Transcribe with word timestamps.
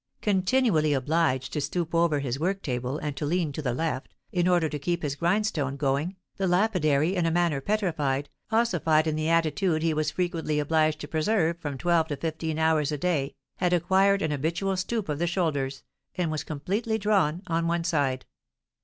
Continually 0.23 0.93
obliged 0.93 1.53
to 1.53 1.61
stoop 1.61 1.93
over 1.93 2.17
his 2.21 2.39
work 2.39 2.63
table 2.63 2.97
and 2.97 3.15
to 3.15 3.23
lean 3.23 3.51
to 3.51 3.61
the 3.61 3.71
left, 3.75 4.09
in 4.31 4.47
order 4.47 4.67
to 4.67 4.79
keep 4.79 5.03
his 5.03 5.13
grindstone 5.15 5.75
going, 5.77 6.15
the 6.37 6.47
lapidary, 6.47 7.13
in 7.15 7.27
a 7.27 7.29
manner 7.29 7.61
petrified, 7.61 8.27
ossified 8.51 9.05
in 9.05 9.15
the 9.15 9.29
attitude 9.29 9.83
he 9.83 9.93
was 9.93 10.09
frequently 10.09 10.57
obliged 10.57 10.99
to 11.01 11.07
preserve 11.07 11.59
from 11.59 11.77
twelve 11.77 12.07
to 12.07 12.17
fifteen 12.17 12.57
hours 12.57 12.91
a 12.91 12.97
day, 12.97 13.35
had 13.57 13.73
acquired 13.73 14.23
an 14.23 14.31
habitual 14.31 14.75
stoop 14.75 15.07
of 15.07 15.19
the 15.19 15.27
shoulders, 15.27 15.83
and 16.15 16.31
was 16.31 16.43
completely 16.43 16.97
drawn 16.97 17.43
on 17.45 17.67
one 17.67 17.83
side. 17.83 18.25